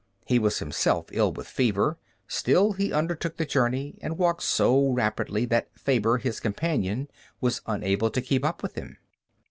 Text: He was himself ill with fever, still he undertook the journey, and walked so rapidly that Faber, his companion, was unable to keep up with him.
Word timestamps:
He 0.25 0.39
was 0.39 0.57
himself 0.57 1.09
ill 1.11 1.31
with 1.31 1.45
fever, 1.47 1.99
still 2.27 2.71
he 2.71 2.91
undertook 2.91 3.37
the 3.37 3.45
journey, 3.45 3.99
and 4.01 4.17
walked 4.17 4.41
so 4.41 4.87
rapidly 4.89 5.45
that 5.45 5.69
Faber, 5.79 6.17
his 6.17 6.39
companion, 6.39 7.07
was 7.39 7.61
unable 7.67 8.09
to 8.09 8.19
keep 8.21 8.43
up 8.43 8.63
with 8.63 8.73
him. 8.73 8.97